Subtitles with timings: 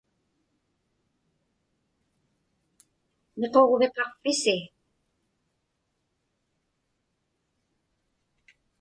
[3.39, 4.57] Miquġviqaqpisi?